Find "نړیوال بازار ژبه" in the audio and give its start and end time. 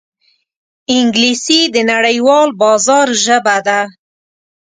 1.91-3.57